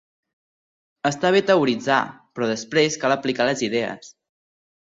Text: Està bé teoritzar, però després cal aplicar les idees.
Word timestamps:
Està 1.09 1.31
bé 1.35 1.41
teoritzar, 1.49 1.99
però 2.39 2.49
després 2.53 2.99
cal 3.05 3.17
aplicar 3.19 3.49
les 3.51 3.65
idees. 3.71 4.13